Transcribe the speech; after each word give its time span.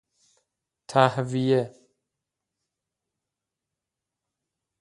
تﮩویه 0.87 1.63